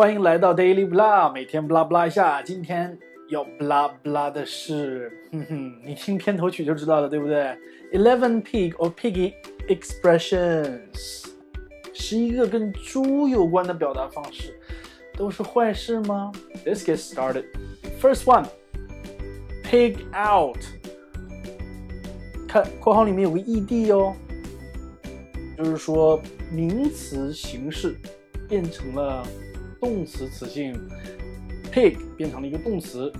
[0.00, 2.40] 欢迎来到 Daily Blah，每天 blah blah 一下。
[2.40, 2.96] 今天
[3.30, 7.52] 要 blah blah 的是，哼哼，你听片头曲就知道了，对不对
[7.92, 9.32] ？Eleven pig or piggy
[9.66, 11.26] expressions，
[11.92, 14.56] 十一个跟猪有关的表达方式，
[15.16, 16.30] 都是坏事吗
[16.64, 17.46] ？Let's get started.
[18.00, 18.46] First one,
[19.64, 20.58] pig out。
[22.46, 24.14] 看括号里面有个 ed 哦，
[25.56, 27.96] 就是说名词形式
[28.48, 29.26] 变成了。
[29.80, 30.74] 动词词性
[31.72, 33.12] ，pig 变成了一个动词，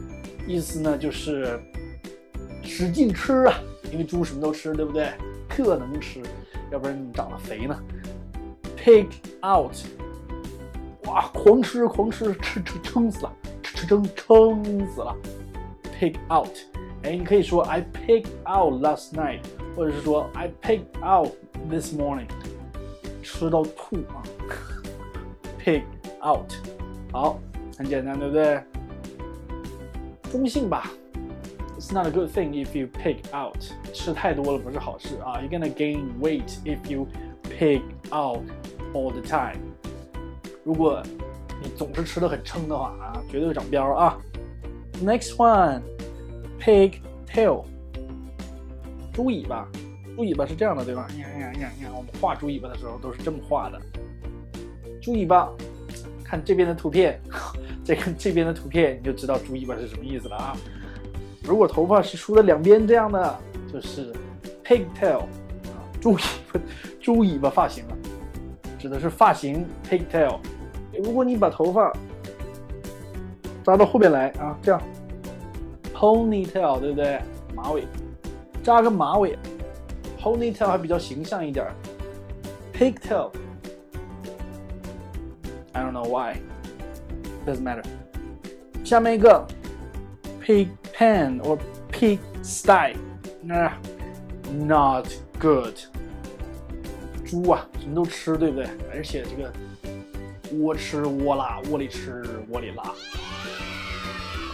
[0.46, 1.60] 意思呢就是
[2.62, 3.60] 使劲吃啊，
[3.92, 5.10] 因为猪什么都吃，对不对？
[5.48, 6.20] 特能吃，
[6.70, 7.78] 要不然你长得肥呢。
[8.76, 9.06] pig
[9.42, 9.72] out，
[11.04, 13.32] 哇，狂吃狂吃，吃吃撑死了，
[13.62, 15.16] 吃吃撑撑死了。
[15.98, 16.56] pig out，
[17.02, 19.40] 哎，你可以说 I pigged out last night，
[19.74, 21.32] 或者是说 I pigged out
[21.68, 22.28] this morning，
[23.22, 24.22] 吃到吐啊。
[25.64, 25.82] pig。
[26.21, 26.51] out，
[27.11, 27.39] 好，
[27.77, 28.61] 很简单，对不对？
[30.31, 30.89] 中性吧。
[31.77, 33.57] It's not a good thing if you pig out，
[33.93, 35.41] 吃太多了不是好事啊。
[35.41, 37.07] You're gonna gain weight if you
[37.43, 38.43] pig out
[38.93, 39.59] all the time。
[40.63, 41.03] 如果
[41.61, 44.17] 你总是吃的很撑的话啊，绝对长膘啊。
[45.03, 47.65] Next one，pig tail，
[49.11, 49.67] 猪尾巴。
[50.15, 51.05] 猪尾巴是这样的，对吧？
[51.13, 53.81] 你看，你看，你看，你看，我们画猪尾巴的时候都是这么画的。
[55.01, 55.49] 猪尾巴。
[56.28, 57.18] 看这边的图片，
[57.82, 60.54] 再看这边的图片，你就知道猪尾巴是什么意思了啊！
[61.42, 63.38] 如果头发是梳了两边这样的，
[63.72, 64.12] 就是
[64.62, 66.20] pigtail 啊，猪尾
[66.52, 66.60] 巴，
[67.00, 67.96] 猪尾巴发型了，
[68.78, 70.38] 指的是发型 pigtail。
[71.02, 71.90] 如果你把头发
[73.64, 74.78] 扎到后边来啊，这样
[75.94, 77.18] ponytail 对不对？
[77.54, 77.86] 马尾，
[78.62, 79.34] 扎个马尾
[80.20, 81.66] ，ponytail 还比较形象一点
[82.74, 83.30] ，pigtail。
[85.88, 86.38] Don't know why.
[87.46, 87.82] Doesn't matter.
[88.84, 89.46] 下面一个
[90.44, 91.58] pig pen or
[91.90, 92.94] pig sty，
[93.40, 93.72] 那
[94.52, 95.06] not
[95.40, 95.74] good。
[97.24, 98.68] 猪啊，什么都吃，对不对？
[98.92, 99.50] 而且这个
[100.58, 102.82] 窝吃窝拉，窝里吃窝里拉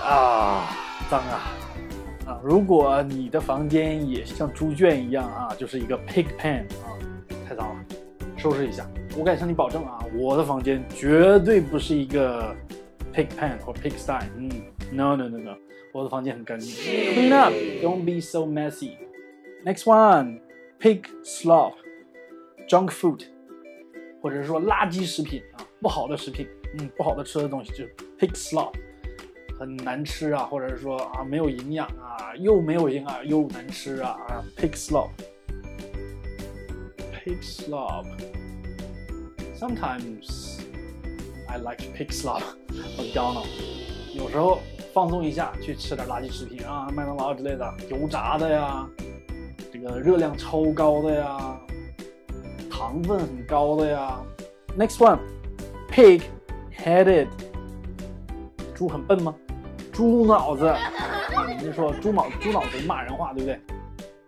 [0.07, 0.69] 啊，
[1.11, 1.43] 脏啊
[2.27, 2.41] 啊！
[2.45, 6.95] 如果你的房间也像猪圈一样啊，就是一个 pig pen 啊，
[7.49, 7.85] 太脏了，
[8.45, 8.87] 收拾一下。
[9.17, 12.55] 我敢向你保证啊，我的房间绝对不是一个
[13.11, 14.23] pig pen 或 pig sty。
[14.37, 14.51] 嗯
[14.93, 15.57] ，no no no no，
[15.95, 16.71] 我的房间很干净。
[16.75, 18.99] Clean up, don't be so messy.
[19.65, 20.41] Next one,
[20.79, 21.73] pig slop,
[22.69, 23.23] junk food，
[24.21, 26.47] 或者是说垃圾食品啊，不好的食品，
[26.79, 28.75] 嗯，不好的吃的东西就是 pig slop，
[29.59, 35.09] 很难吃啊，或者是说啊没有营养啊，又没有营养又难吃啊啊，pig slop,
[37.25, 38.05] pig slop。
[39.57, 40.61] Sometimes
[41.49, 42.43] I like pig slop,
[42.99, 43.47] McDonald。
[44.15, 44.59] 有时候
[44.93, 48.87] 放松一下，去吃点垃圾食品啊，麦当劳之类的，油炸的呀，
[49.73, 51.59] 这个热量超高的呀，
[52.71, 54.21] 糖分很高的呀。
[54.79, 55.19] Next one,
[55.91, 56.23] pig
[56.77, 57.29] headed。
[58.75, 59.35] 猪很笨吗？
[59.93, 60.67] 猪脑子。
[60.67, 60.79] 啊
[61.49, 63.61] 人家说猪脑猪脑子骂人话，对不对？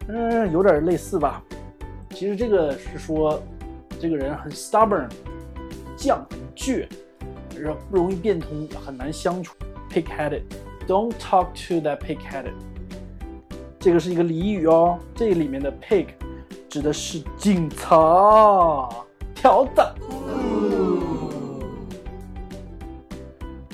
[0.09, 1.43] 嗯，有点类似吧。
[2.17, 3.43] 其实这个是说。
[3.99, 5.09] 这个人很 stubborn，
[5.97, 6.87] 犟很倔，
[7.59, 9.55] 然后不容易变通，很难相处。
[9.91, 12.53] Pig-headed，don't talk to that pig-headed。
[13.81, 16.09] 这个是一个俚语哦，这里面的 pig
[16.69, 18.87] 指的是警察，
[19.35, 19.81] 条子。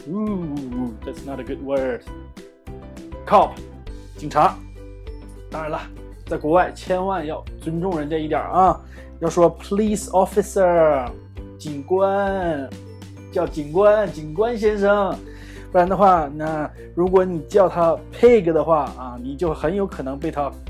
[0.08, 2.02] Ooh，that's not a good word。
[3.26, 3.56] Cop，
[4.16, 4.56] 警察。
[5.50, 5.80] 当然了，
[6.26, 8.80] 在国外千万要尊重人家一点啊。
[9.20, 11.08] 要说 police officer，
[11.56, 12.68] 警官，
[13.30, 15.16] 叫警官，警官先生，
[15.70, 20.50] 不然的话，那如果你叫他 pig 的话啊，你就很有可能被他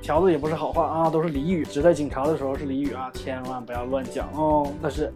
[0.00, 4.72] 条子也不是好话啊，都是俚语，指代警察的时候是俚语啊，千万不要乱讲哦。
[4.80, 5.12] 但是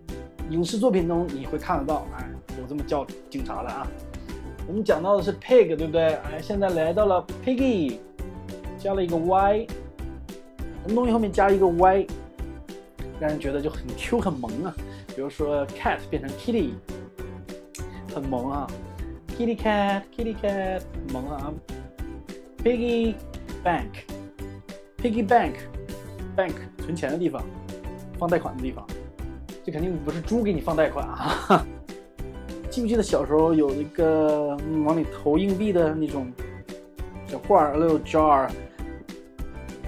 [0.51, 2.29] 影视作品中你会看得到，哎，
[2.61, 3.87] 有这么叫警察的啊。
[4.67, 6.15] 我们讲到的是 pig，对不对？
[6.15, 7.99] 哎，现在来到了 piggy，
[8.79, 9.67] 加了一个 y。
[10.83, 12.07] 什么东西后面加一个 y，
[13.21, 14.75] 让人觉得就很 Q 很萌啊。
[15.15, 16.73] 比如说 cat 变成 kitty，
[18.15, 18.67] 很萌啊。
[19.37, 20.83] kitty cat，kitty cat，
[21.13, 21.53] 萌啊。
[22.63, 23.15] piggy
[23.63, 27.45] bank，piggy bank，bank 存钱的地方，
[28.19, 28.87] 放贷款的地方。
[29.63, 31.67] 这肯定不是猪给你放贷款啊哈。
[32.75, 34.49] 记不记得小时候有一个
[34.85, 36.27] 往里投硬币的那种
[37.25, 38.51] 小罐儿，little jar。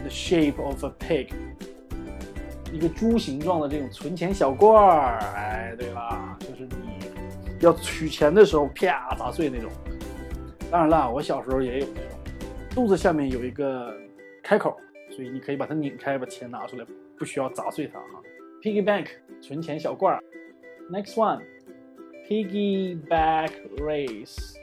[0.02, 1.30] The shape of a pig，
[2.72, 5.18] 一个猪形状的这种存钱小罐儿。
[5.34, 9.68] 哎，对了，就是你要取钱的时候啪砸碎那种。
[10.70, 12.10] 当然了，我小时候也有那种，
[12.70, 13.92] 肚子下面有一个
[14.44, 14.76] 开口，
[15.10, 16.86] 所以你可以把它拧开，把钱拿出来，
[17.18, 18.22] 不需要砸碎它哈。
[18.62, 19.08] Piggy bank
[19.40, 20.22] 存钱小罐儿。
[20.88, 21.42] Next one,
[22.28, 24.56] piggy back race。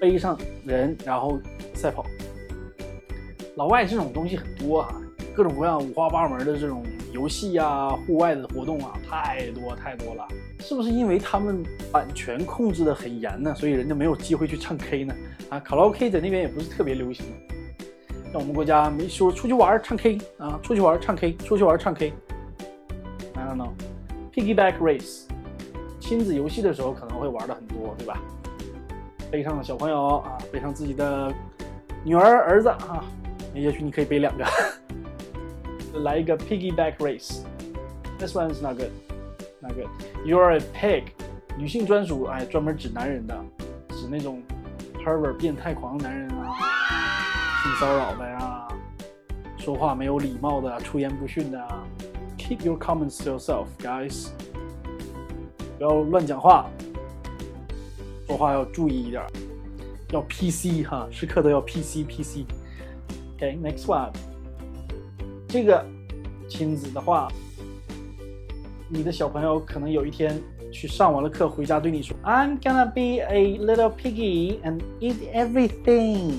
[0.00, 1.40] 背上人，然后
[1.74, 2.06] 赛跑。
[3.56, 4.94] 老外这种东西很多啊，
[5.34, 10.26] 各种各样五花八门的这种游戏啊，户外的活动啊，太多太多了。
[10.60, 13.52] 是不是因为他们版权控制的很严呢？
[13.56, 15.14] 所以人家没有机会去唱 K 呢？
[15.50, 17.26] 啊，卡拉 OK 在那边也不是特别流行。
[18.30, 22.12] 像我们国家没说出去玩唱 K 啊，出去玩唱 K，出去玩唱 K。
[23.34, 23.70] I don't know。
[24.32, 25.22] Piggyback race，
[25.98, 28.20] 亲子游戏的时候可能会玩的很多，对吧？
[29.30, 31.32] 背上小朋友啊，背上自己的
[32.04, 33.04] 女儿、儿子啊，
[33.54, 34.44] 也许你可以背两个，
[36.00, 37.40] 来一个 piggyback race。
[38.18, 38.90] This one is not good,
[39.60, 39.88] not good.
[40.24, 41.04] You're a pig，
[41.56, 43.36] 女性专属，哎，专门指男人的，
[43.90, 44.42] 指那种
[45.04, 46.28] pervert 变态狂男人，
[47.78, 48.66] 骚扰的呀，
[49.56, 51.86] 说话没有礼貌的，出言不逊的啊。
[52.36, 54.30] Keep your comments to yourself, guys，
[55.76, 56.68] 不要乱讲话。
[58.26, 59.22] 说话要注意一点，
[60.10, 62.44] 要 PC 哈，时刻都要 PC PC。
[63.36, 64.10] OK，next one，
[65.46, 65.86] 这个
[66.48, 67.28] 亲子的话，
[68.88, 70.42] 你的小朋友可能有一天
[70.72, 76.38] 去上完了课回家对你说：“I'm gonna be a little piggy and eat everything。”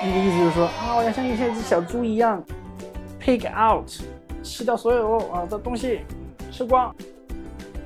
[0.00, 2.42] 那个意思就是说啊，我要像一只小猪一样
[3.20, 3.88] ，pig out，
[4.42, 6.00] 吃掉所有啊的东西，
[6.50, 6.94] 吃光。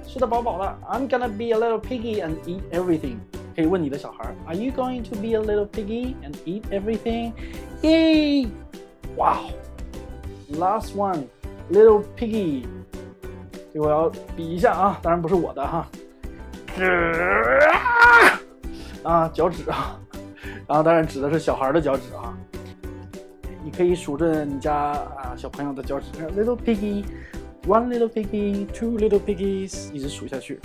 [0.06, 0.79] 吃得饱饱的。
[0.91, 3.17] I'm gonna be a little piggy and eat everything。
[3.56, 7.32] 可以问你的小孩，Are you going to be a little piggy and eat everything?
[7.81, 8.49] Yay!
[9.17, 9.53] Wow!
[10.53, 11.25] Last one,
[11.70, 12.67] little piggy。
[13.73, 15.88] 这我要比一下啊，当然不是我的哈。
[19.03, 19.99] 啊，脚趾啊，
[20.69, 22.37] 然后当然指的是小孩的脚趾啊。
[23.64, 26.06] 你可以数着你家啊小朋友的脚趾
[26.37, 27.05] ，little piggy。
[27.64, 30.59] One little piggy, two little piggies，一直数下去。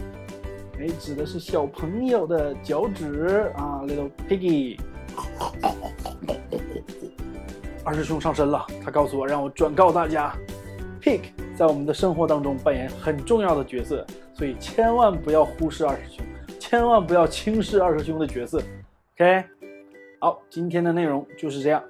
[0.79, 4.79] 哎，指的是小朋友的脚趾啊，little piggy。
[7.83, 10.35] 二师兄上身了，他告诉我让我转告大家
[10.99, 11.21] ，pig
[11.55, 14.03] 在我们的生活当中扮演很重要的角色，
[14.33, 16.25] 所以千万不要忽视二师兄，
[16.59, 18.59] 千万不要轻视二师兄的角色。
[19.13, 19.44] OK，
[20.19, 21.82] 好，今天的内容就是这样。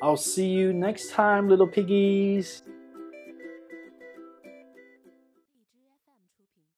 [0.00, 2.60] I'll see you next time, little piggies.